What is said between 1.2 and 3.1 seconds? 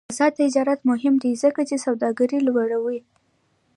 دی ځکه چې سوداګري لوړوي.